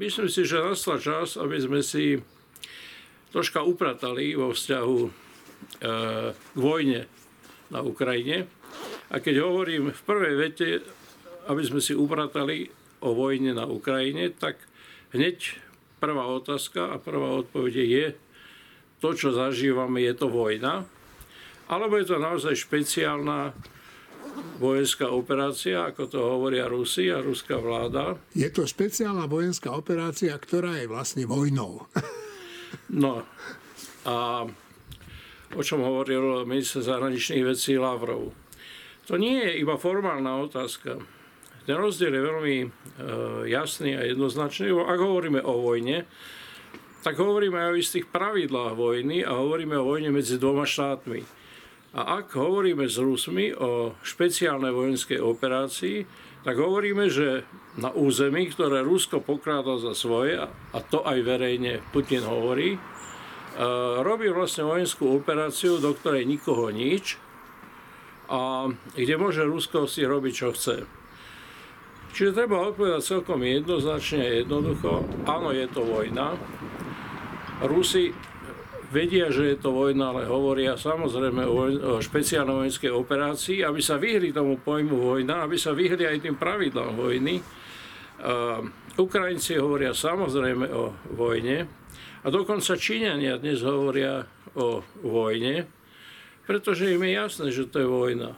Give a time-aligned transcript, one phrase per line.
[0.00, 2.20] myslím si, že nastal čas, aby sme si
[3.32, 5.10] troška upratali vo vzťahu e,
[6.32, 7.04] k vojne
[7.68, 8.48] na Ukrajine.
[9.10, 10.68] A keď hovorím v prvej vete,
[11.46, 12.68] aby sme si upratali
[13.04, 14.58] o vojne na Ukrajine, tak
[15.14, 15.58] hneď
[16.02, 18.06] prvá otázka a prvá odpoveď je,
[19.00, 20.88] to, čo zažívame, je to vojna,
[21.68, 23.52] alebo je to naozaj špeciálna
[24.56, 28.16] vojenská operácia, ako to hovoria Rusi a ruská vláda.
[28.32, 31.84] Je to špeciálna vojenská operácia, ktorá je vlastne vojnou.
[33.02, 33.24] no
[34.06, 34.46] a
[35.54, 38.34] o čom hovoril minister zahraničných vecí Lavrov.
[39.06, 40.98] To nie je iba formálna otázka.
[41.66, 42.68] Ten rozdiel je veľmi e,
[43.50, 44.70] jasný a jednoznačný.
[44.70, 46.06] Ak hovoríme o vojne,
[47.06, 51.22] tak hovoríme aj o istých pravidlách vojny a hovoríme o vojne medzi dvoma štátmi.
[51.96, 56.04] A ak hovoríme s Rusmi o špeciálnej vojenskej operácii,
[56.44, 57.48] tak hovoríme, že
[57.80, 62.78] na území, ktoré Rusko pokráda za svoje, a to aj verejne Putin hovorí, e,
[64.04, 67.16] robí vlastne vojenskú operáciu, do ktorej nikoho nič
[68.28, 70.84] a kde môže Rusko si robiť, čo chce.
[72.12, 76.36] Čiže treba odpovedať celkom jednoznačne a jednoducho, áno, je to vojna.
[77.64, 78.12] Rusi
[78.90, 83.98] vedia, že je to vojna, ale hovoria samozrejme o, o špeciálnej vojenskej operácii, aby sa
[83.98, 87.42] vyhli tomu pojmu vojna, aby sa vyhli aj tým pravidlám vojny.
[88.16, 88.64] Uh,
[88.96, 91.68] Ukrajinci hovoria samozrejme o vojne
[92.24, 94.24] a dokonca Číňania dnes hovoria
[94.56, 95.68] o vojne,
[96.48, 98.32] pretože im je jasné, že to je vojna.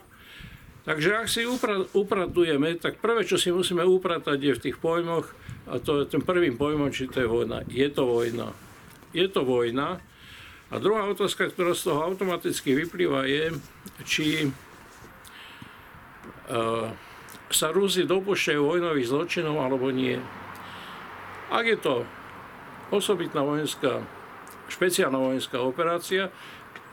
[0.83, 1.45] Takže ak si
[1.93, 5.31] upratujeme, tak prvé, čo si musíme upratať je v tých pojmoch,
[5.69, 7.61] a to je ten prvým pojmom, či to je vojna.
[7.69, 8.51] Je to vojna.
[9.13, 10.01] Je to vojna
[10.69, 13.57] a druhá otázka, ktorá z toho automaticky vyplýva, je,
[14.05, 14.27] či
[16.49, 16.93] uh,
[17.49, 20.21] sa Rusi dopúšťajú vojnových zločinov alebo nie.
[21.49, 22.05] Ak je to
[22.93, 24.05] osobitná vojenská,
[24.69, 26.29] špeciálna vojenská operácia,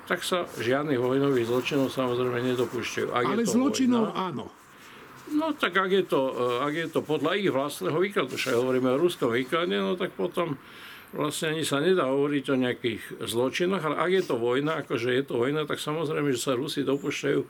[0.08, 3.08] tak sa žiadnych vojnových zločinov samozrejme nedopúšťajú.
[3.12, 4.46] Ak Ale zločinov vojna, áno.
[5.34, 8.94] No tak ak je to, eh, ak je to podľa ich vlastného výkladu, však hovoríme
[8.94, 10.54] o ruskom výklade, no tak potom
[11.14, 15.24] vlastne ani sa nedá hovoriť o nejakých zločinoch, ale ak je to vojna, akože je
[15.26, 17.40] to vojna, tak samozrejme, že sa Rusi dopúšťajú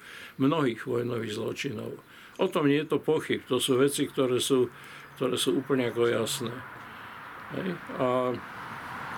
[0.43, 1.97] mnohých vojnových zločinov.
[2.37, 3.41] O tom nie je to pochyb.
[3.49, 4.69] To sú veci, ktoré sú,
[5.17, 6.53] ktoré sú úplne ako jasné.
[7.56, 7.69] Hej.
[7.97, 8.37] A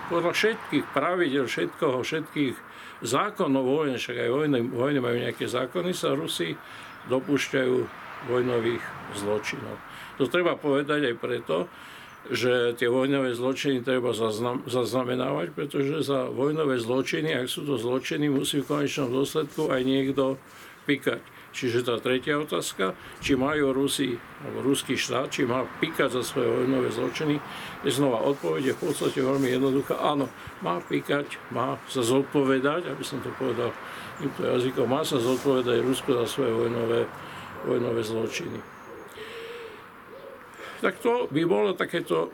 [0.07, 2.55] podľa všetkých pravidel, všetkoho, všetkých
[3.03, 6.55] zákonov vojny, však aj vojny, vojny majú nejaké zákony, sa Rusi
[7.11, 7.75] dopúšťajú
[8.31, 8.83] vojnových
[9.19, 9.75] zločinov.
[10.19, 11.71] To treba povedať aj preto,
[12.27, 18.27] že tie vojnové zločiny treba zaznam, zaznamenávať, pretože za vojnové zločiny, ak sú to zločiny,
[18.27, 20.35] musí v konečnom dôsledku aj niekto
[20.83, 21.23] pikať.
[21.49, 22.93] Čiže tá tretia otázka,
[23.25, 27.41] či majú Rusi, alebo ruský štát, či má pikať za svoje vojnové zločiny,
[27.81, 29.97] je znova odpoveď je v podstate veľmi jednoduchá.
[29.97, 30.29] Áno,
[30.61, 33.73] má pikať, má sa zodpovedať, aby som to povedal
[34.21, 37.09] týmto jazykom, má sa zodpovedať Rusko za svoje vojnové,
[37.65, 38.78] vojnové zločiny
[40.79, 42.31] tak to by bolo takéto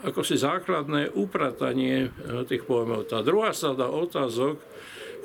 [0.00, 3.08] ako si základné upratanie eh, tých pojmov.
[3.12, 4.56] Tá druhá sada otázok,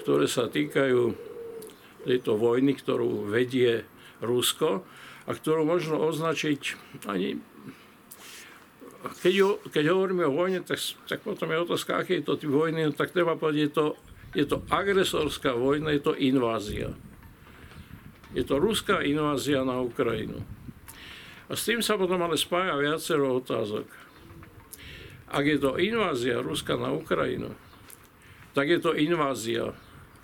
[0.03, 1.15] ktoré sa týkajú
[2.05, 3.87] tejto vojny, ktorú vedie
[4.21, 4.85] Rusko
[5.25, 6.61] a ktorú možno označiť
[7.09, 7.41] ani
[9.05, 12.49] keď, ho, keď hovoríme o vojne, tak, tak potom je otázka, aké je to typ
[12.49, 13.85] vojny, no tak treba povedať, je to,
[14.33, 16.89] je to agresorská vojna, je to invázia.
[18.33, 20.41] Je to ruská invázia na Ukrajinu.
[21.45, 23.85] A s tým sa potom ale spája viacero otázok.
[25.29, 27.53] Ak je to invázia Ruska na Ukrajinu,
[28.57, 29.75] tak je to invázia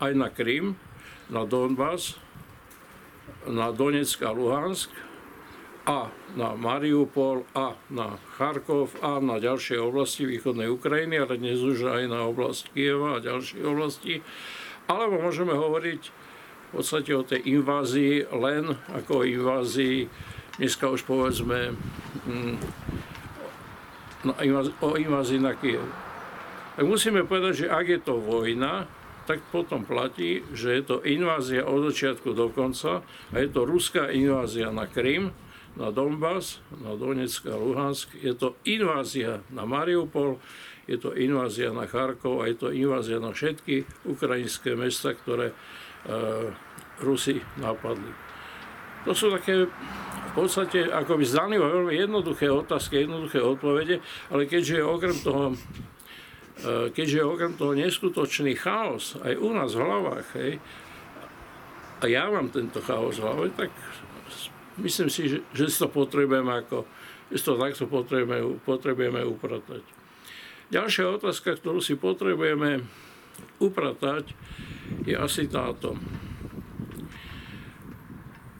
[0.02, 0.80] aj na Krym,
[1.30, 2.18] na Donbass,
[3.46, 4.90] na Donetsk a Luhansk,
[5.86, 11.90] a na Mariupol, a na Charkov, a na ďalšie oblasti východnej Ukrajiny, ale dnes už
[11.90, 14.22] aj na oblasť Kieva a ďalšie oblasti.
[14.86, 20.08] Alebo môžeme hovoriť v podstate o tej invázii len ako o invázii
[20.61, 21.73] dneska už povedzme
[22.29, 22.55] mm,
[24.29, 24.33] no,
[24.85, 25.81] o invázii na Kiev.
[26.78, 28.85] Tak musíme povedať, že ak je to vojna,
[29.25, 33.02] tak potom platí, že je to invázia od začiatku do konca
[33.34, 35.34] a je to ruská invázia na Krym,
[35.73, 40.37] na Donbass, na Donetsk a Luhansk, je to invázia na Mariupol,
[40.85, 45.55] je to invázia na Charkov a je to invázia na všetky ukrajinské mesta, ktoré e,
[47.02, 48.30] Rusi napadli.
[49.06, 49.66] To sú také
[50.32, 54.00] v podstate by zdanlivo veľmi jednoduché otázky, jednoduché odpovede,
[54.32, 55.56] ale keďže je okrem toho e,
[56.96, 60.53] keďže je okrem toho neskutočný chaos aj u nás v hlavách, hej,
[62.02, 63.70] a ja mám tento chaos v hlave, tak
[64.82, 66.90] myslím si, že, že si to potrebujem ako,
[67.30, 69.86] to takto potrebujeme, potrebujeme upratať.
[70.74, 72.82] Ďalšia otázka, ktorú si potrebujeme
[73.62, 74.34] upratať,
[75.06, 75.94] je asi táto.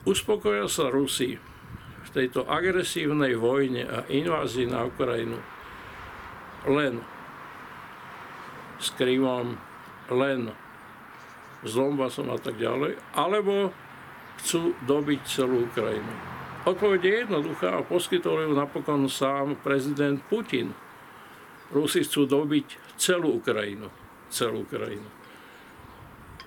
[0.02, 1.38] Uspokoja sa Rusi
[2.02, 5.38] v tejto agresívnej vojne a invázii na Ukrajinu
[6.66, 6.98] len
[8.82, 9.54] s Krymom,
[10.10, 10.50] len
[11.62, 13.70] s Donbasom a tak ďalej, alebo
[14.42, 16.12] chcú dobiť celú Ukrajinu.
[16.66, 20.74] Odpoveď je jednoduchá a poskytol ju napokon sám prezident Putin.
[21.70, 23.86] Rusi chcú dobiť celú Ukrajinu.
[24.34, 25.21] Celú Ukrajinu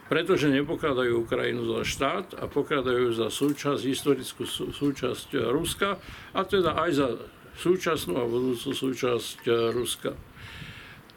[0.06, 5.98] pretože nepokladajú Ukrajinu za štát a pokladajú za súčasť, historickú súčasť Ruska
[6.38, 7.08] a teda aj za
[7.58, 10.12] súčasnú a budúcu súčasť e, Ruska.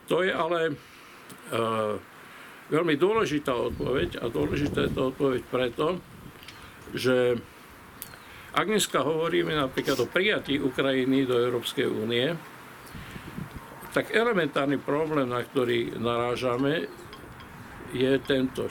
[0.09, 2.01] To je ale uh,
[2.73, 6.01] veľmi dôležitá odpoveď a dôležitá je to odpoveď preto,
[6.97, 7.37] že
[8.57, 12.33] ak dneska hovoríme napríklad o prijatí Ukrajiny do Európskej únie,
[13.93, 16.89] tak elementárny problém, na ktorý narážame,
[17.93, 18.69] je tento.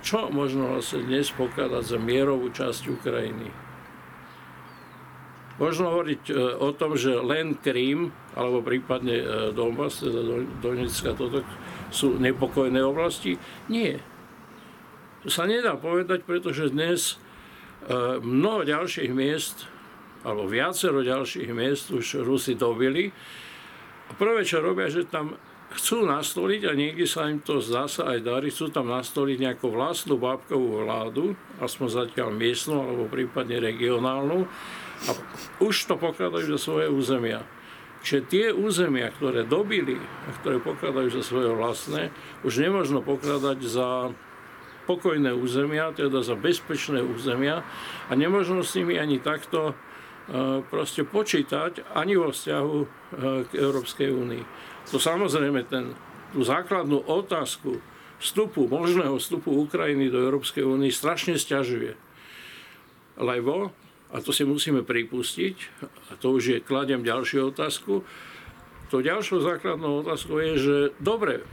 [0.00, 3.50] Čo možno vlastne dnes pokladať za mierovú časť Ukrajiny?
[5.58, 10.22] Možno hovoriť e, o tom, že len Krím, alebo prípadne e, Donbass, teda
[10.62, 11.42] Donetska, toto
[11.90, 13.34] sú nepokojné oblasti.
[13.66, 13.98] Nie.
[15.26, 17.18] To sa nedá povedať, pretože dnes
[17.90, 19.66] e, mnoho ďalších miest,
[20.22, 23.10] alebo viacero ďalších miest už Rusi dobili.
[24.08, 25.34] A prvé, čo robia, že tam
[25.74, 29.68] chcú nastoliť, a niekde sa im to zdá sa aj darí, chcú tam nastoliť nejakú
[29.68, 34.48] vlastnú bábkovú vládu, aspoň zatiaľ miestnu alebo prípadne regionálnu,
[34.98, 35.10] a
[35.62, 37.44] už to pokladajú za svoje územia.
[38.02, 42.14] Čiže tie územia, ktoré dobili a ktoré pokladajú za svoje vlastné,
[42.46, 44.14] už nemôžno pokladať za
[44.88, 47.60] pokojné územia, teda za bezpečné územia
[48.08, 49.76] a nemôžno s nimi ani takto
[50.68, 52.86] proste počítať ani vo vzťahu e,
[53.48, 54.44] k Európskej únii.
[54.92, 55.96] To samozrejme ten,
[56.36, 57.80] tú základnú otázku
[58.20, 61.96] vstupu, možného vstupu Ukrajiny do Európskej únie strašne stiažuje.
[63.16, 63.72] Lebo,
[64.12, 65.56] a to si musíme pripustiť,
[66.12, 68.04] a to už je, kladem ďalšiu otázku,
[68.88, 71.44] to ďalšou základnou otázkou je, že dobre,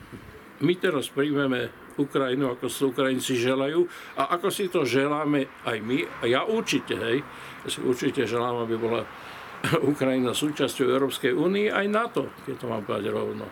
[0.63, 3.87] my teraz príjmeme Ukrajinu, ako si Ukrajinci želajú
[4.19, 6.03] a ako si to želáme aj my.
[6.21, 7.23] A ja určite, hej,
[7.63, 9.01] ja si určite želám, aby bola
[9.91, 13.47] Ukrajina súčasťou Európskej únie, aj NATO, keď to mám povedať rovno.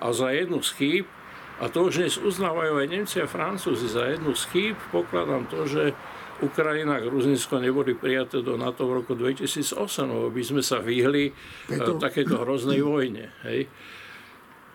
[0.00, 1.06] A za jednu z chýb,
[1.60, 5.68] a to už dnes uznávajú aj Nemci a Francúzi, za jednu z chýb pokladám to,
[5.68, 5.92] že
[6.40, 9.76] Ukrajina a Gruzinsko neboli prijaté do NATO v roku 2008,
[10.08, 11.36] lebo by sme sa vyhli
[11.68, 12.00] Preto...
[12.00, 13.28] takéto hroznej vojne.
[13.44, 13.68] Hej.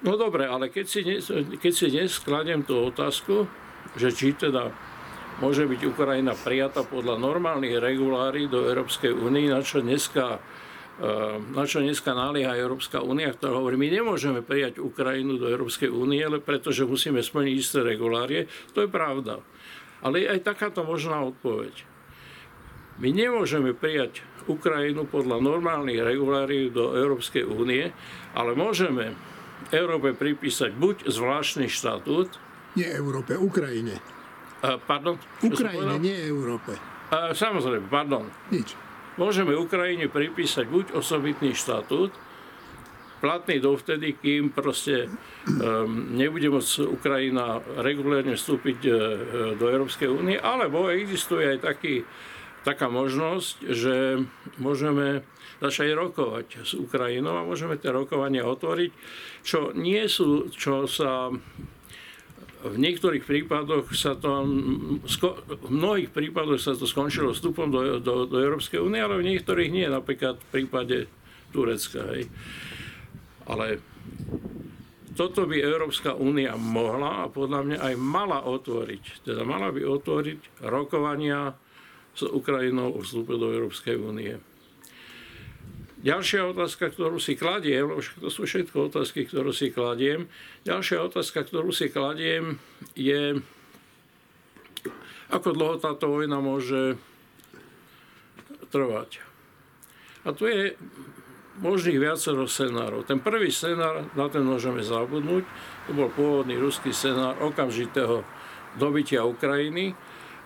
[0.03, 3.47] No dobre, ale keď si, dnes, keď si dnes skladiem tú otázku,
[3.95, 4.75] že či teda
[5.39, 10.39] môže byť Ukrajina prijatá podľa normálnych regulári do Európskej únie, na čo dneska
[10.99, 15.87] eh, na čo dneska nalieha Európska únia, ktorá hovorí, my nemôžeme prijať Ukrajinu do Európskej
[15.87, 18.51] únie, ale pretože musíme splniť isté regulárie.
[18.75, 19.39] To je pravda.
[20.03, 21.87] Ale aj takáto možná odpoveď.
[22.95, 27.91] My nemôžeme prijať Ukrajinu podľa normálnych regulárií do Európskej únie,
[28.31, 29.34] ale môžeme
[29.73, 32.29] Európe pripísať buď zvláštny štatút,
[32.75, 34.03] nie Európe, Ukrajine.
[34.83, 35.15] Pardon?
[35.39, 36.75] Ukrajine, nie Európe.
[37.13, 38.27] Samozrejme, pardon.
[38.51, 38.75] Nič.
[39.15, 42.11] Môžeme Ukrajine pripísať buď osobitný štatút,
[43.23, 48.93] platný dovtedy, kým proste um, nebude môcť Ukrajina regulérne vstúpiť uh,
[49.55, 52.03] do Európskej únie, alebo existuje aj taký,
[52.65, 54.25] taká možnosť, že
[54.57, 55.21] môžeme
[55.61, 58.91] začať rokovať s Ukrajinou a môžeme tie rokovania otvoriť,
[59.45, 61.29] čo nie sú, čo sa
[62.65, 68.37] v niektorých prípadoch sa to, v mnohých prípadoch sa to skončilo vstupom do, do, do
[68.41, 70.97] Európskej únie, ale v niektorých nie, napríklad v prípade
[71.53, 72.01] Turecka.
[72.17, 72.25] Hej.
[73.45, 73.77] Ale
[75.13, 79.23] toto by Európska únia mohla a podľa mňa aj mala otvoriť.
[79.23, 81.53] Teda mala by otvoriť rokovania
[82.15, 84.39] s Ukrajinou o vstupe do Európskej únie.
[86.05, 87.89] Ďalšia otázka, ktorú si kladiem,
[88.21, 90.29] to sú všetko otázky, ktorú si kladiem,
[90.61, 92.61] ďalšia otázka, ktorú si kladiem,
[92.93, 93.41] je,
[95.33, 97.01] ako dlho táto vojna môže
[98.69, 99.25] trvať.
[100.25, 100.77] A tu je
[101.57, 103.07] možných viacero scenárov.
[103.07, 105.41] Ten prvý scenár, na ten môžeme zabudnúť,
[105.87, 108.21] to bol pôvodný ruský scenár okamžitého
[108.75, 109.95] dobytia Ukrajiny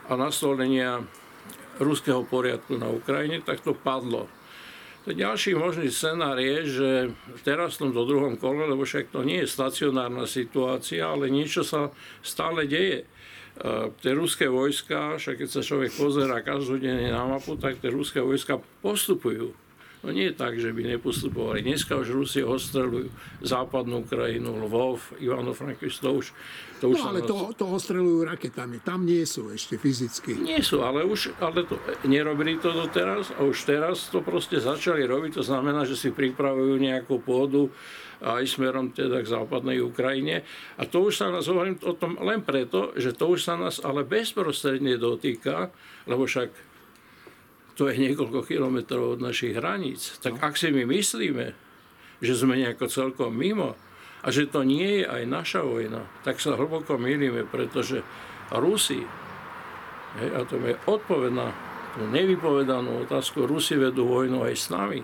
[0.08, 1.02] a nastolenia
[1.80, 4.28] ruského poriadku na Ukrajine, tak to padlo
[5.14, 6.90] ďalší možný scenár je, že
[7.42, 11.90] teraz v tomto druhom kole, lebo však to nie je stacionárna situácia, ale niečo sa
[12.22, 13.06] stále deje.
[13.06, 13.08] E,
[14.04, 18.62] tie ruské vojska, však keď sa človek pozerá každodenne na mapu, tak tie ruské vojska
[18.84, 19.56] postupujú
[20.00, 21.60] No nie tak, že by nepostupovali.
[21.60, 23.12] Dneska už Rusie ostrelujú
[23.44, 26.26] západnú krajinu, Lvov, Ivano-Frankivsk, to už,
[26.80, 28.80] to už No ale to, to ostrelujú raketami.
[28.80, 30.40] Tam nie sú ešte fyzicky.
[30.40, 31.76] Nie sú, ale už ale to,
[32.08, 35.36] nerobili to doteraz a už teraz to proste začali robiť.
[35.36, 37.68] To znamená, že si pripravujú nejakú pôdu
[38.24, 40.48] aj smerom teda k západnej Ukrajine.
[40.80, 43.80] A to už sa nás hovorím o tom len preto, že to už sa nás
[43.84, 45.72] ale bezprostredne dotýka,
[46.08, 46.69] lebo však
[47.80, 50.20] to je niekoľko kilometrov od našich hraníc.
[50.20, 51.56] Tak ak si my myslíme,
[52.20, 53.80] že sme nejako celkom mimo
[54.20, 58.04] a že to nie je aj naša vojna, tak sa hlboko milíme, pretože
[58.52, 59.00] Rusi,
[60.20, 61.56] hej, a to je odpoveď na
[61.96, 65.00] tú nevypovedanú otázku, Rusi vedú vojnu aj s nami.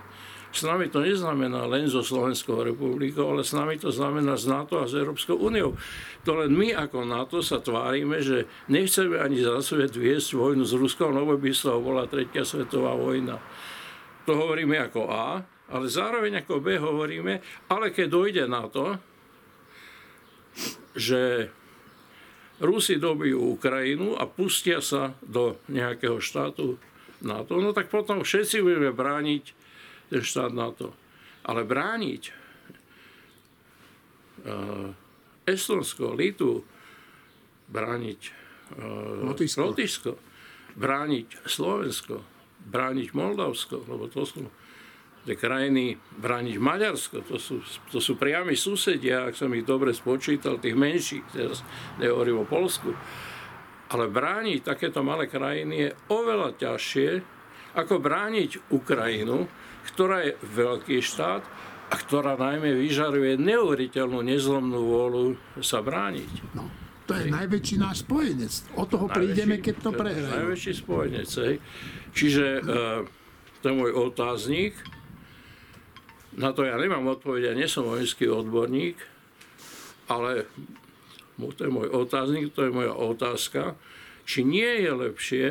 [0.52, 4.80] S nami to neznamená len zo Slovenskou republikou, ale s nami to znamená z NATO
[4.80, 5.76] a z Európskou úniou.
[6.24, 10.74] To len my ako NATO sa tvárime, že nechceme ani za svet viesť vojnu s
[10.74, 13.38] Ruskou, lebo by sa bola tretia svetová vojna.
[14.26, 18.98] To hovoríme ako A, ale zároveň ako B hovoríme, ale keď dojde na to,
[20.96, 21.52] že
[22.64, 26.80] Rusi dobijú Ukrajinu a pustia sa do nejakého štátu
[27.20, 29.65] NATO, no tak potom všetci budeme brániť
[30.10, 30.94] ten štát NATO.
[31.46, 32.24] Ale brániť
[34.46, 34.90] uh,
[35.46, 36.66] Estonsko, Litvu,
[37.70, 38.22] brániť
[38.78, 39.60] uh, Lotyšsko.
[39.62, 40.12] Lotyšsko,
[40.76, 42.26] brániť Slovensko,
[42.66, 44.50] brániť Moldavsko, lebo to sú
[45.26, 47.58] tie krajiny, brániť Maďarsko, to sú,
[47.90, 51.66] to sú priami susedia, ak som ich dobre spočítal, tých menších, teraz
[51.98, 52.94] nehovorím o Polsku.
[53.90, 57.10] Ale brániť takéto malé krajiny je oveľa ťažšie,
[57.74, 59.50] ako brániť Ukrajinu,
[59.86, 61.44] ktorá je veľký štát
[61.90, 65.24] a ktorá najmä vyžaruje neuveriteľnú nezlomnú vôľu
[65.62, 66.58] sa brániť.
[66.58, 66.66] No,
[67.06, 68.54] to je najväčší náš spojenec.
[68.74, 70.34] O toho prídeme, keď to prehrajú.
[70.42, 71.30] Najväčší spojenec.
[71.30, 71.56] Hej.
[72.18, 72.62] Čiže e,
[73.62, 74.74] to je môj otáznik.
[76.36, 79.00] Na to ja nemám odpoveď, ja nie som vojenský odborník,
[80.12, 80.50] ale
[81.40, 83.80] to je môj otáznik, to je moja otázka,
[84.28, 85.46] či nie je lepšie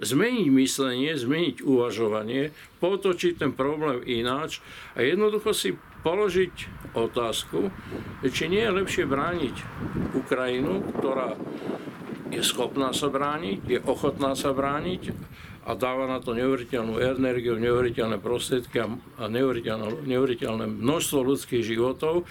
[0.00, 4.60] zmeniť myslenie, zmeniť uvažovanie, potočiť ten problém ináč
[4.92, 5.70] a jednoducho si
[6.04, 6.54] položiť
[6.94, 7.72] otázku,
[8.28, 9.56] či nie je lepšie brániť
[10.14, 11.34] Ukrajinu, ktorá
[12.30, 15.14] je schopná sa brániť, je ochotná sa brániť
[15.66, 22.22] a dáva na to neuveriteľnú energiu, neuveriteľné prostriedky a neuveriteľné, neuveriteľné množstvo ľudských životov,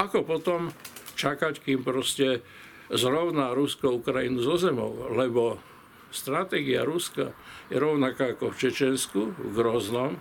[0.00, 0.74] ako potom
[1.14, 2.42] čakať, kým proste
[2.90, 5.62] zrovná Rusko Ukrajinu zo zemou, lebo
[6.10, 7.34] stratégia Ruska
[7.70, 10.18] je rovnaká ako v Čečensku, v Groznom,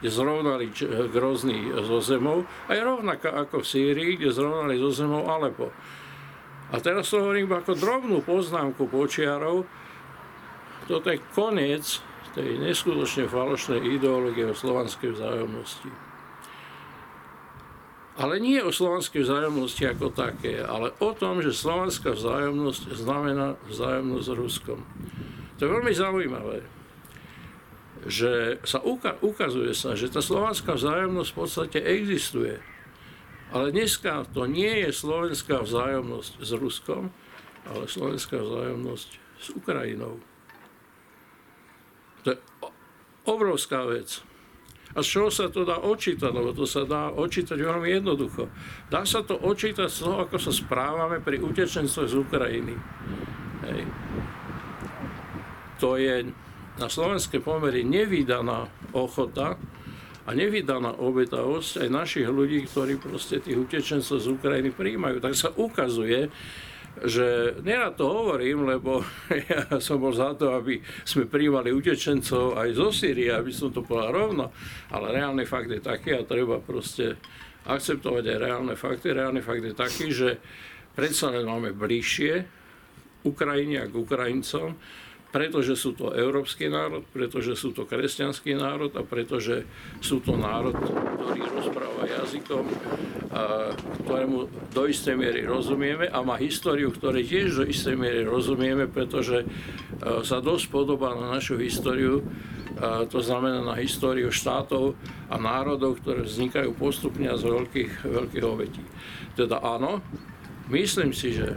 [0.00, 0.68] kde zrovnali
[1.12, 5.72] Grozný so zemou a je rovnaká ako v Sýrii, kde zrovnali so zemou Alepo.
[6.72, 9.64] A teraz to hovorím ako drobnú poznámku počiarov.
[10.90, 12.02] Toto je koniec
[12.36, 16.05] tej neskutočne falošnej ideológie o slovanskej vzájomnosti.
[18.16, 24.24] Ale nie o slovanskej vzájomnosti ako také, ale o tom, že slovanská vzájomnosť znamená vzájomnosť
[24.24, 24.80] s Ruskom.
[25.56, 26.64] To je veľmi zaujímavé,
[28.08, 28.80] že sa
[29.20, 32.56] ukazuje sa, že tá slovanská vzájomnosť v podstate existuje.
[33.52, 37.12] Ale dneska to nie je slovenská vzájomnosť s Ruskom,
[37.68, 39.08] ale slovenská vzájomnosť
[39.44, 40.18] s Ukrajinou.
[42.24, 42.38] To je
[43.28, 44.24] obrovská vec.
[44.96, 46.32] A z čoho sa to dá očítať?
[46.32, 48.48] Lebo to sa dá očítať veľmi jednoducho.
[48.88, 52.74] Dá sa to očítať z toho, ako sa správame pri utečencoch z Ukrajiny.
[53.68, 53.84] Hej
[55.76, 56.24] to je
[56.76, 59.56] na slovenské pomery nevydaná ochota
[60.26, 65.22] a nevydaná obetavosť aj našich ľudí, ktorí proste tých utečencov z Ukrajiny príjmajú.
[65.22, 66.28] Tak sa ukazuje,
[67.04, 69.04] že nerad to hovorím, lebo
[69.52, 73.84] ja som bol za to, aby sme príjmali utečencov aj zo Sýrie, aby som to
[73.84, 74.44] povedal rovno,
[74.88, 77.20] ale reálny fakt je taký a treba proste
[77.66, 79.12] akceptovať aj reálne fakty.
[79.12, 80.38] Reálny fakt je taký, že
[80.94, 82.46] predsa len máme bližšie
[83.26, 84.78] Ukrajine a k Ukrajincom,
[85.34, 89.66] pretože sú to európsky národ, pretože sú to kresťanský národ a pretože
[89.98, 92.64] sú to národ, ktorý rozpráva jazykom,
[94.04, 99.44] ktorému do istej miery rozumieme a má históriu, ktorej tiež do istej miery rozumieme, pretože
[99.44, 102.22] a, sa dosť podobá na našu históriu,
[102.76, 104.96] a, to znamená na históriu štátov
[105.28, 108.82] a národov, ktoré vznikajú postupne z veľkých, veľkých obetí.
[109.36, 110.00] Teda áno,
[110.72, 111.56] myslím si, že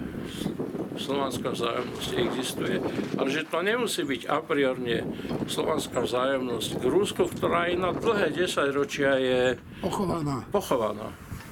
[1.00, 2.76] slovanská vzájomnosť existuje,
[3.16, 5.08] ale že to nemusí byť a priorne
[5.48, 9.42] slovanská vzájomnosť k Rusku, ktorá aj na dlhé desaťročia je
[9.80, 10.44] pochovaná.
[10.52, 11.08] pochovaná.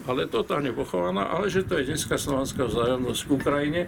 [0.08, 3.82] Ale totálne pochovaná, ale že to je dneska slovanská vzájomnosť v Ukrajine,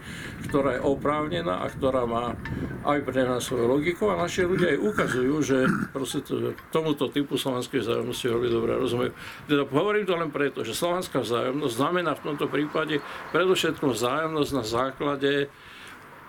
[0.51, 2.35] ktorá je oprávnená a ktorá má
[2.83, 5.57] aj pre nás svoju logiku a naši ľudia aj ukazujú, že
[5.95, 9.11] proste to, tomuto typu slovanskej vzájomnosti veľmi dobre rozumejú.
[9.47, 12.99] Teda hovorím to len preto, že slovanská vzájomnosť znamená v tomto prípade
[13.31, 15.31] predovšetkým vzájomnosť na základe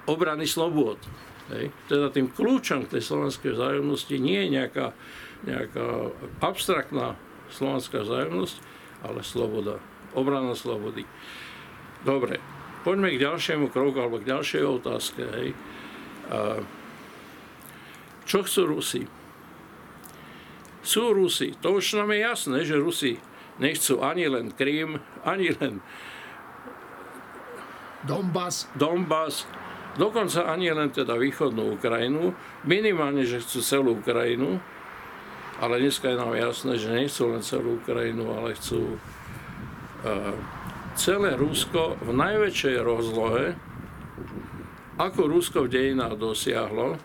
[0.06, 1.02] obrany slobôd.
[1.50, 1.74] Hej.
[1.90, 4.94] Teda tým kľúčom tej slovanskej vzájomnosti nie je nejaká,
[5.42, 7.18] nejaká abstraktná
[7.50, 8.69] slovanská vzájomnosť,
[9.04, 9.78] ale sloboda.
[10.16, 11.06] Obrana slobody.
[12.02, 12.40] Dobre,
[12.82, 15.22] poďme k ďalšiemu kroku alebo k ďalšej otázke.
[15.22, 15.48] Hej.
[16.30, 16.38] A
[18.26, 19.02] čo chcú Rusi?
[20.80, 21.52] Sú Rusi.
[21.60, 23.20] To už nám je jasné, že Rusi
[23.60, 25.84] nechcú ani len Krím, ani len
[28.00, 28.64] Donbass.
[28.72, 29.44] Donbass,
[30.00, 32.32] dokonca ani len teda východnú Ukrajinu,
[32.64, 34.56] minimálne, že chcú celú Ukrajinu,
[35.60, 40.34] ale dneska je nám jasné, že nechcú len celú Ukrajinu, ale chcú uh,
[40.96, 43.54] celé Rusko v najväčšej rozlohe,
[44.96, 46.96] ako Rusko v dejinách dosiahlo.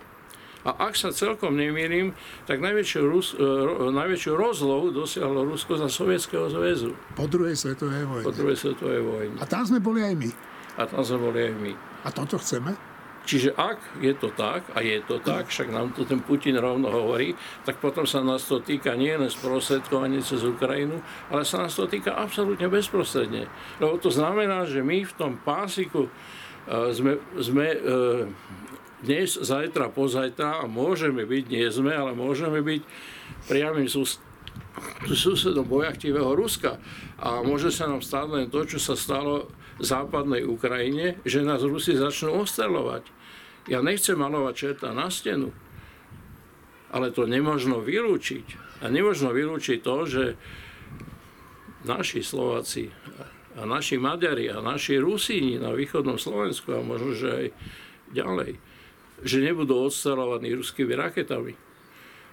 [0.65, 2.17] A ak sa celkom nemýlim,
[2.49, 6.95] tak najväčšiu, Rus, uh, najväčšiu rozlohu dosiahlo Rusko za Sovietskeho zväzu.
[7.13, 8.25] Po druhej svetovej vojne.
[8.25, 9.37] Po druhej svetovej vojne.
[9.37, 10.29] A tam sme boli aj my.
[10.79, 11.71] A tam sme boli aj my.
[12.01, 12.73] A toto chceme?
[13.25, 16.93] Čiže ak je to tak, a je to tak, však nám to ten Putin rovno
[16.93, 17.33] hovorí,
[17.65, 21.01] tak potom sa nás to týka nie len sprostredkovanie cez Ukrajinu,
[21.33, 23.49] ale sa nás to týka absolútne bezprostredne.
[23.81, 28.29] Lebo to znamená, že my v tom pásiku uh, sme, sme uh,
[29.01, 32.81] dnes, zajtra, pozajtra a môžeme byť, nie sme, ale môžeme byť
[33.49, 34.21] priamým sus-
[35.09, 36.77] susedom bojaktivého Ruska.
[37.15, 39.47] A môže sa nám stať len to, čo sa stalo
[39.79, 43.07] západnej Ukrajine, že nás Rusi začnú ostreľovať.
[43.71, 45.55] Ja nechcem malovať čerta na stenu,
[46.91, 48.77] ale to nemožno vylúčiť.
[48.83, 50.23] A nemožno vylúčiť to, že
[51.87, 52.91] naši Slováci
[53.55, 57.47] a naši Maďari a naši Rusíni na východnom Slovensku a možno, že aj
[58.11, 58.51] ďalej,
[59.23, 61.55] že nebudú odstrelovaní ruskými raketami.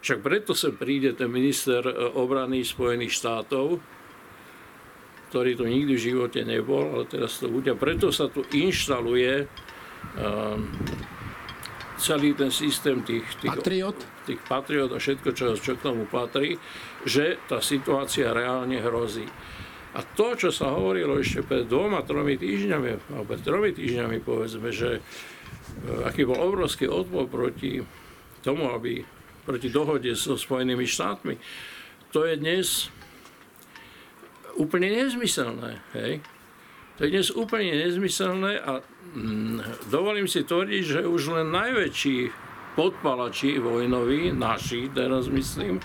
[0.03, 1.87] Však preto sem príde ten minister
[2.19, 3.79] obrany Spojených štátov,
[5.33, 7.73] ktorý tu nikdy v živote nebol, ale teraz to bude.
[7.80, 9.49] Preto sa tu inštaluje
[10.21, 10.69] um,
[11.97, 13.97] celý ten systém tých, tých, Patriot.
[14.28, 16.61] tých patriot a všetko, čo, čo k tomu patrí,
[17.09, 19.25] že tá situácia reálne hrozí.
[19.97, 24.69] A to, čo sa hovorilo ešte pred dvoma, tromi týždňami, alebo pred tromi týždňami povedzme,
[24.69, 27.80] že uh, aký bol obrovský odpor proti
[28.45, 29.00] tomu, aby
[29.49, 31.41] proti dohode so Spojenými štátmi,
[32.13, 32.93] to je dnes
[34.56, 35.80] úplne nezmyselné.
[35.97, 36.25] Hej?
[36.97, 38.84] To je dnes úplne nezmyselné a
[39.17, 42.30] mm, dovolím si tvrdiť, že už len najväčší
[42.73, 45.80] podpalači vojnoví, naši teraz myslím,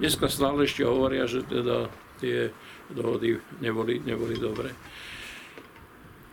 [0.00, 1.88] dneska stále ešte hovoria, že teda
[2.20, 2.52] tie
[2.92, 4.72] dohody neboli, neboli dobré.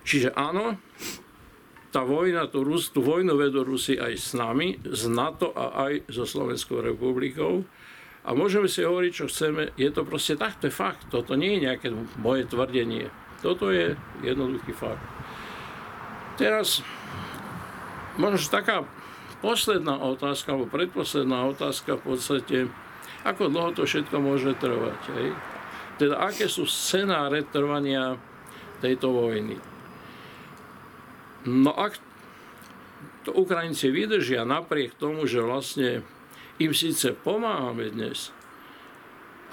[0.03, 0.75] Čiže áno,
[1.93, 6.09] tá vojna, tú, Rus, tú vojnu vedú Rusi aj s nami, z NATO a aj
[6.11, 7.63] so Slovenskou republikou.
[8.23, 11.03] A môžeme si hovoriť, čo chceme, je to proste tak, to je fakt.
[11.11, 13.11] Toto nie je nejaké moje tvrdenie.
[13.43, 15.03] Toto je jednoduchý fakt.
[16.39, 16.79] Teraz,
[18.15, 18.87] možno taká
[19.43, 22.57] posledná otázka, alebo predposledná otázka v podstate,
[23.27, 25.01] ako dlho to všetko môže trvať.
[25.19, 25.27] Hej?
[25.99, 28.15] Teda, aké sú scenáre trvania
[28.79, 29.59] tejto vojny.
[31.43, 31.99] No ak
[33.27, 36.07] to Ukrajinci vydržia napriek tomu, že vlastne
[36.61, 38.29] im síce pomáhame dnes,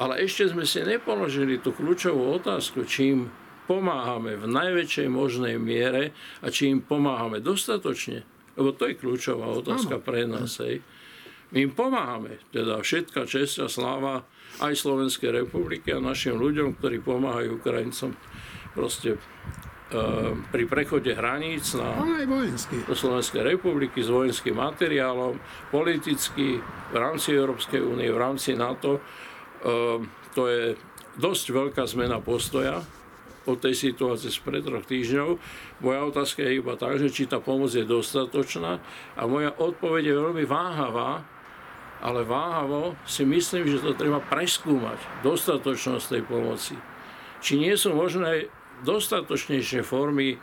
[0.01, 3.21] ale ešte sme si nepoložili tú kľúčovú otázku, či im
[3.69, 8.25] pomáhame v najväčšej možnej miere a či im pomáhame dostatočne.
[8.59, 10.59] Lebo to je kľúčová otázka pre nás.
[10.59, 10.83] Hej.
[11.55, 14.27] My im pomáhame, teda všetká česť a sláva
[14.59, 18.17] aj Slovenskej republiky a našim ľuďom, ktorí pomáhajú Ukrajincom
[18.75, 19.19] proste
[20.55, 21.99] pri prechode hraníc na,
[22.87, 25.35] do Slovenskej republiky s vojenským materiálom,
[25.75, 29.03] politicky v rámci Európskej únie, v rámci NATO.
[29.03, 29.99] Eh,
[30.31, 30.79] to je
[31.19, 32.87] dosť veľká zmena postoja
[33.51, 35.43] od tej situácie spred troch týždňov.
[35.83, 38.79] Moja otázka je iba tak, že či tá pomoc je dostatočná
[39.19, 41.27] a moja odpoveď je veľmi váhavá,
[41.99, 46.79] ale váhavo si myslím, že to treba preskúmať, dostatočnosť tej pomoci.
[47.43, 50.39] Či nie sú možné dostatočnejšie formy e,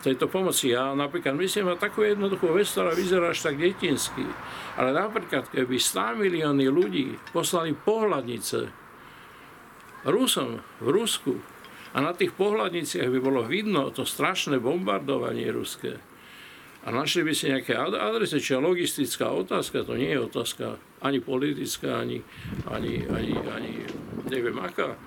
[0.00, 0.72] tejto pomoci.
[0.72, 4.24] Ja napríklad myslím na takú jednoduchú vec, ktorá vyzerá až tak detinsky.
[4.76, 8.82] Ale napríklad, keby 100 milióny ľudí poslali pohľadnice
[10.02, 11.38] Rusom v Rusku
[11.94, 16.00] a na tých pohľadniciach by bolo vidno to strašné bombardovanie ruské
[16.82, 22.02] a našli by si nejaké adresy, čiže logistická otázka, to nie je otázka ani politická,
[22.02, 22.26] ani,
[22.66, 23.72] ani, ani, ani
[24.26, 24.98] neviem aká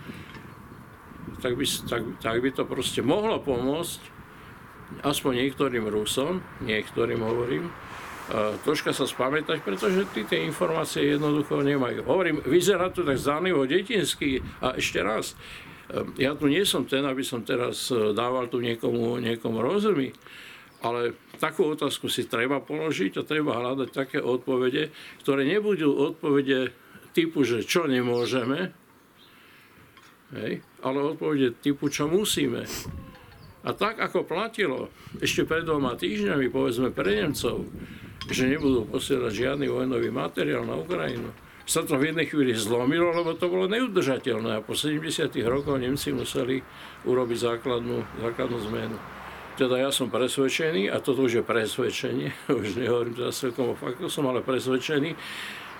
[1.45, 4.01] tak by, tak, tak by to proste mohlo pomôcť
[5.05, 7.69] aspoň niektorým Rusom, niektorým hovorím,
[8.65, 12.01] troška sa spamätať, pretože tí tie informácie jednoducho nemajú.
[12.09, 15.37] Hovorím, vyzerá to tak zdálivo detinsky a ešte raz,
[16.17, 20.09] ja tu nie som ten, aby som teraz e, dával tu niekomu, niekomu rozumy,
[20.81, 24.89] ale takú otázku si treba položiť a treba hľadať také odpovede,
[25.21, 26.73] ktoré nebudú odpovede
[27.13, 28.73] typu, že čo nemôžeme,
[30.37, 32.67] hej, ale odpovede typu, čo musíme.
[33.65, 37.65] A tak, ako platilo ešte pred dvoma týždňami, povedzme pre Nemcov,
[38.29, 41.33] že nebudú posielať žiadny vojnový materiál na Ukrajinu.
[41.65, 45.33] Sa to v jednej chvíli zlomilo, lebo to bolo neudržateľné a po 70.
[45.49, 46.61] rokoch Nemci museli
[47.09, 48.97] urobiť základnú, základnú zmenu.
[49.57, 52.29] Teda ja som presvedčený, a toto už je presvedčenie,
[52.61, 55.17] už nehovorím teda celkom o faktu, som ale presvedčený,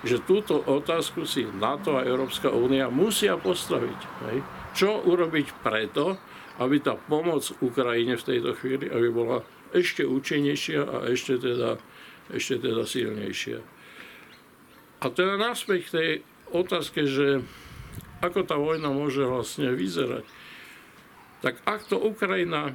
[0.06, 4.00] že túto otázku si NATO a Európska únia musia postaviť.
[4.30, 4.38] Hej?
[4.72, 6.16] Čo urobiť preto,
[6.62, 9.44] aby tá pomoc Ukrajine v tejto chvíli aby bola
[9.76, 11.76] ešte účinnejšia a ešte teda
[12.32, 13.62] ešte teda silnejšia.
[14.98, 16.10] A teda naspäť k tej
[16.50, 17.44] otázke, že
[18.24, 20.24] ako tá vojna môže vlastne vyzerať.
[21.44, 22.72] Tak ak to Ukrajina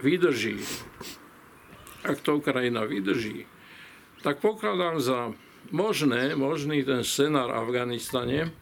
[0.00, 0.62] vydrží,
[2.06, 3.44] ak to Ukrajina vydrží,
[4.24, 5.34] tak pokladám za
[5.70, 8.52] možné, možný ten scenár v Afganistane.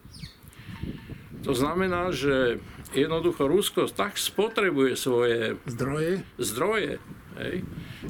[1.43, 2.63] To znamená, že
[2.95, 7.03] jednoducho Rusko tak spotrebuje svoje zdroje, zdroje
[7.41, 7.55] hej,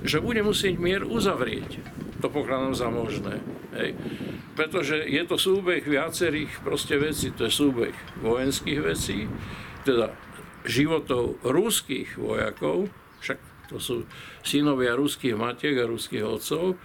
[0.06, 1.82] že bude musieť mier uzavrieť
[2.24, 3.44] to pokladám za možné.
[3.76, 4.00] Hej.
[4.56, 7.36] Pretože je to súbeh viacerých proste vecí.
[7.36, 7.92] To je súbeh
[8.24, 9.28] vojenských vecí,
[9.84, 10.16] teda
[10.64, 12.88] životov ruských vojakov,
[13.20, 13.36] však
[13.68, 14.08] to sú
[14.40, 16.80] synovia ruských matiek a ruských otcov,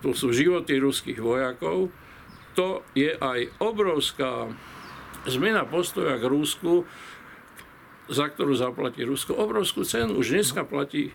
[0.00, 1.92] to sú životy ruských vojakov,
[2.56, 4.50] to je aj obrovská
[5.28, 6.88] zmena postoja k Rusku,
[8.10, 10.18] za ktorú zaplatí Rusko obrovskú cenu.
[10.18, 11.14] Už dneska platí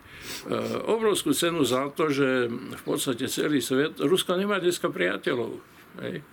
[0.88, 5.60] obrovskú cenu za to, že v podstate celý svet, Rusko nemá dneska priateľov.
[6.00, 6.24] Hej.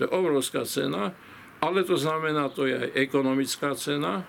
[0.00, 1.12] To je obrovská cena,
[1.60, 4.24] ale to znamená, to je aj ekonomická cena,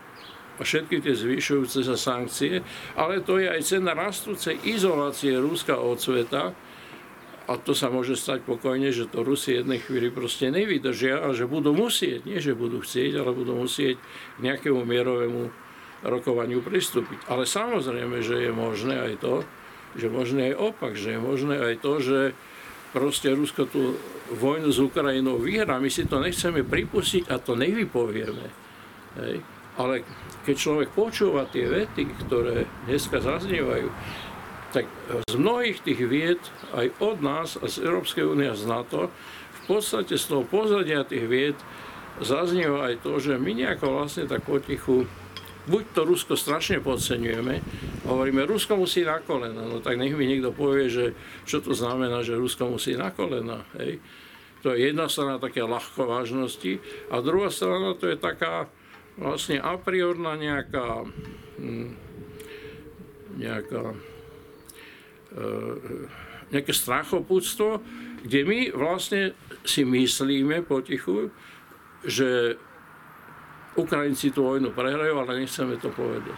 [0.57, 2.65] a všetky tie zvyšujúce sa sankcie,
[2.97, 6.57] ale to je aj cena rastúcej izolácie Ruska od sveta,
[7.47, 11.47] a to sa môže stať pokojne, že to Rusi jednej chvíli proste nevydržia a že
[11.47, 13.95] budú musieť, nie že budú chcieť, ale budú musieť
[14.35, 15.47] k nejakému mierovému
[16.03, 17.23] rokovaniu pristúpiť.
[17.31, 19.35] Ale samozrejme, že je možné aj to,
[19.95, 22.19] že možné aj opak, že je možné aj to, že
[22.91, 23.95] proste Rusko tú
[24.35, 25.79] vojnu s Ukrajinou vyhrá.
[25.79, 28.45] My si to nechceme pripustiť a to nevypovieme.
[29.23, 29.39] Hej.
[29.77, 30.01] Ale
[30.43, 33.87] keď človek počúva tie vety, ktoré dneska zaznievajú,
[34.75, 34.85] tak
[35.27, 36.41] z mnohých tých vied,
[36.75, 41.07] aj od nás, a z Európskej únie a z NATO, v podstate z toho pozadia
[41.07, 41.57] tých vied
[42.19, 45.05] zaznieva aj to, že my nejako vlastne tak potichu,
[45.67, 47.61] buď to Rusko strašne podceňujeme,
[48.07, 51.05] hovoríme, Rusko musí na kolena, no tak nech mi niekto povie, že
[51.43, 53.99] čo to znamená, že Rusko musí na kolena, hej.
[54.65, 56.81] To je jedna strana také ľahkovážnosti
[57.13, 58.65] a druhá strana to je taká
[59.13, 61.05] vlastne a priorná nejaká,
[61.61, 61.93] hm,
[63.37, 63.93] nejaká
[66.47, 67.83] nejaké strachopúctvo,
[68.23, 69.35] kde my vlastne
[69.67, 71.31] si myslíme potichu,
[72.07, 72.55] že
[73.77, 76.33] Ukrajinci tú vojnu prehrajú, ale nechceme to povedať.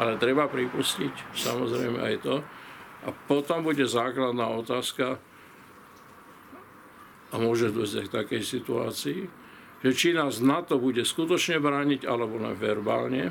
[0.00, 2.34] Ale treba pripustiť samozrejme aj to.
[3.06, 5.20] A potom bude základná otázka,
[7.30, 9.20] a môže dôjsť k takej situácii,
[9.80, 13.30] že či nás na to bude skutočne brániť, alebo len verbálne,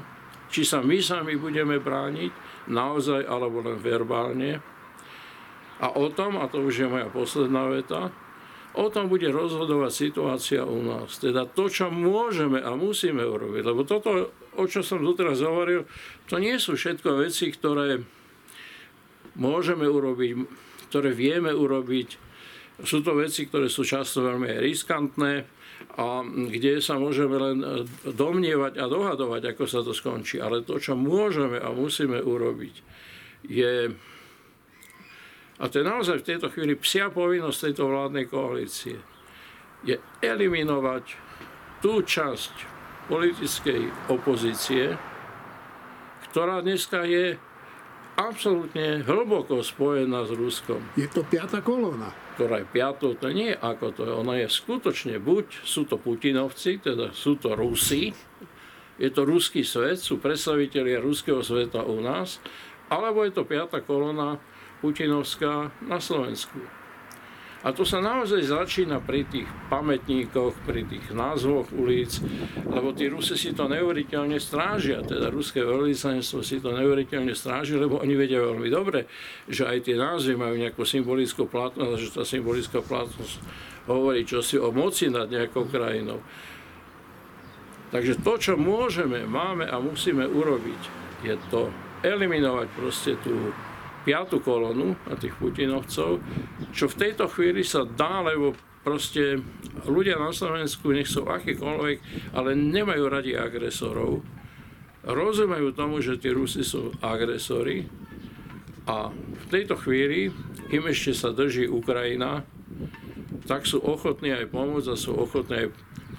[0.50, 2.32] či sa my sami budeme brániť
[2.72, 4.64] naozaj, alebo len verbálne,
[5.80, 8.12] a o tom, a to už je moja posledná veta,
[8.76, 11.18] o tom bude rozhodovať situácia u nás.
[11.18, 13.64] Teda to, čo môžeme a musíme urobiť.
[13.66, 15.90] Lebo toto, o čo som doteraz hovoril,
[16.30, 18.04] to nie sú všetko veci, ktoré
[19.40, 20.32] môžeme urobiť,
[20.92, 22.30] ktoré vieme urobiť.
[22.86, 25.44] Sú to veci, ktoré sú často veľmi riskantné
[26.00, 27.58] a kde sa môžeme len
[28.04, 30.40] domnievať a dohadovať, ako sa to skončí.
[30.40, 32.76] Ale to, čo môžeme a musíme urobiť,
[33.48, 33.92] je
[35.60, 38.96] a to je naozaj v tejto chvíli psia povinnosť tejto vládnej koalície.
[39.84, 41.20] Je eliminovať
[41.84, 42.54] tú časť
[43.12, 44.96] politickej opozície,
[46.32, 47.36] ktorá dneska je
[48.20, 50.84] absolútne hlboko spojená s Ruskom.
[51.00, 52.12] Je to piata kolóna.
[52.36, 54.14] Ktorá je piatou, to nie je ako to je.
[54.16, 58.16] Ona je skutočne, buď sú to Putinovci, teda sú to Rusi,
[59.00, 62.44] je to ruský svet, sú predstavitelia ruského sveta u nás,
[62.92, 64.40] alebo je to piata kolóna
[64.80, 66.60] Putinovská na Slovensku.
[67.60, 72.24] A to sa naozaj začína pri tých pamätníkoch, pri tých názvoch ulic,
[72.64, 78.00] lebo tí Rusi si to neuveriteľne strážia, teda ruské veľvyslanectvo si to neuveriteľne stráži, lebo
[78.00, 79.12] oni vedia veľmi dobre,
[79.52, 83.44] že aj tie názvy majú nejakú symbolickú platnosť, že tá symbolická platnosť
[83.92, 86.24] hovorí čosi o moci nad nejakou krajinou.
[87.92, 90.82] Takže to, čo môžeme, máme a musíme urobiť,
[91.28, 91.68] je to
[92.08, 93.52] eliminovať proste tú
[94.04, 96.24] piatú kolonu a tých Putinovcov,
[96.72, 99.44] čo v tejto chvíli sa dá, lebo proste
[99.86, 101.98] ľudia na Slovensku nech sú akýkoľvek,
[102.34, 104.24] ale nemajú radi agresorov.
[105.04, 107.88] Rozumejú tomu, že tí Rusi sú agresori
[108.88, 110.34] a v tejto chvíli
[110.74, 112.44] im ešte sa drží Ukrajina,
[113.46, 115.68] tak sú ochotní aj pomôcť a sú ochotní aj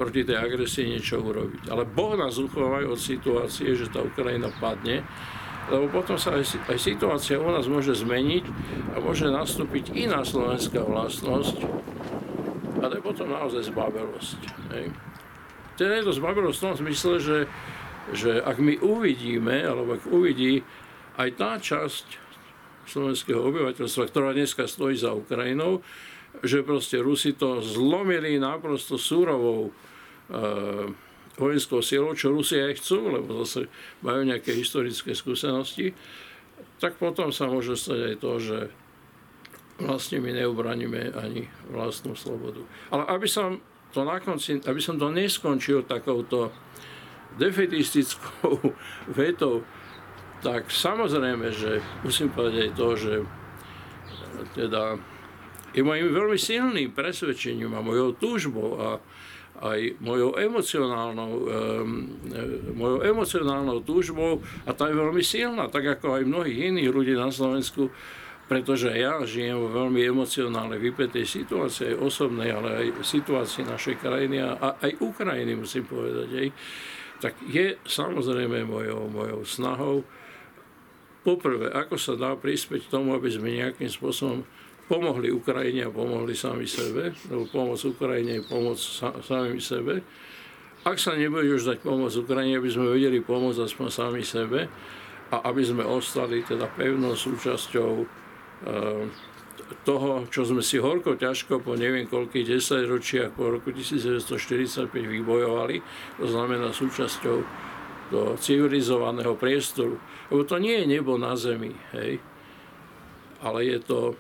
[0.01, 1.69] proti tej agresii niečo urobiť.
[1.69, 5.05] Ale Boh nás uchovaj od situácie, že tá Ukrajina padne
[5.71, 8.45] lebo potom sa aj, aj situácia u nás môže zmeniť
[8.93, 11.63] a môže nastúpiť iná slovenská vlastnosť
[12.81, 14.41] a potom naozaj zbabelosť.
[14.75, 14.87] Hej.
[15.77, 17.39] Teda je to zbabelosť v tom zmysle, že,
[18.13, 20.65] že ak my uvidíme, alebo ak uvidí
[21.17, 22.07] aj tá časť
[22.89, 25.85] slovenského obyvateľstva, ktorá dneska stojí za Ukrajinou,
[26.43, 29.73] že proste Rusi to zlomili naprosto súrovou e,
[31.41, 33.73] vojenskou silou, čo Rusia aj chcú, lebo zase
[34.05, 35.97] majú nejaké historické skúsenosti,
[36.77, 38.59] tak potom sa môže stať aj to, že
[39.81, 42.61] vlastne my neubraníme ani vlastnú slobodu.
[42.93, 46.53] Ale aby som to na konci, aby som to neskončil takouto
[47.41, 48.77] defetistickou
[49.21, 49.65] vetou,
[50.45, 53.13] tak samozrejme, že musím povedať aj to, že
[54.57, 54.97] teda
[55.77, 58.89] je mojim veľmi silným presvedčením a mojou túžbou a
[59.61, 62.09] aj mojou emocionálnou, um,
[62.79, 64.41] mojou emocionálnou túžbou.
[64.65, 67.91] A tá je veľmi silná, tak ako aj mnohých iných ľudí na Slovensku,
[68.49, 74.43] pretože ja žijem vo veľmi emocionálnej, vypetej situácii, aj osobnej, ale aj situácii našej krajiny
[74.43, 76.49] a aj Ukrajiny, musím povedať, aj,
[77.21, 80.03] tak je samozrejme mojou, mojou snahou
[81.21, 84.41] poprvé, ako sa dá prispieť tomu, aby sme nejakým spôsobom
[84.91, 90.03] pomohli Ukrajine a pomohli sami sebe, lebo pomoc Ukrajine je pomoc sa, sami sebe.
[90.83, 94.67] Ak sa nebude už dať pomoc Ukrajine, aby sme vedeli pomôcť aspoň sami sebe
[95.31, 98.07] a aby sme ostali teda pevnou súčasťou e,
[99.87, 105.79] toho, čo sme si horko ťažko po neviem koľkých desaťročiach po roku 1945 vybojovali,
[106.19, 107.39] to znamená súčasťou
[108.11, 110.03] do civilizovaného priestoru.
[110.35, 112.19] Lebo to nie je nebo na zemi, hej,
[113.39, 114.19] ale je to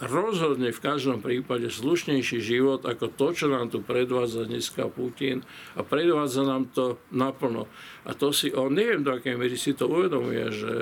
[0.00, 5.40] rozhodne v každom prípade slušnejší život ako to, čo nám tu predvádza dneska Putin
[5.72, 7.64] a predvádza nám to naplno.
[8.04, 10.72] A to si on, neviem do akej miery si to uvedomuje, že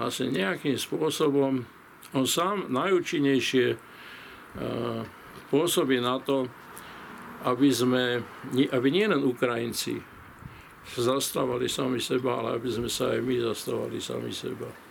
[0.00, 1.68] vlastne nejakým spôsobom
[2.16, 3.76] on sám najúčinnejšie
[5.52, 6.48] pôsobí na to,
[7.44, 8.24] aby sme,
[8.72, 10.00] aby nielen Ukrajinci
[10.96, 14.85] zastávali sami seba, ale aby sme sa aj my zastávali sami seba.